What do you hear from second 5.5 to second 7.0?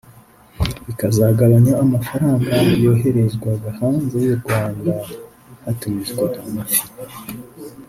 hatumizwa amafi